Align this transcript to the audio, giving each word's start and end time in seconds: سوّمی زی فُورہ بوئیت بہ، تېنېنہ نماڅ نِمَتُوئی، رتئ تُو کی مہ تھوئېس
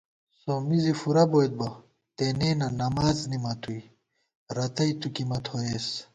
سوّمی 0.39 0.77
زی 0.83 0.93
فُورہ 0.99 1.23
بوئیت 1.31 1.53
بہ، 1.59 1.67
تېنېنہ 2.15 2.67
نماڅ 2.79 3.17
نِمَتُوئی، 3.29 3.79
رتئ 4.55 4.91
تُو 4.99 5.07
کی 5.15 5.23
مہ 5.29 5.37
تھوئېس 5.45 5.87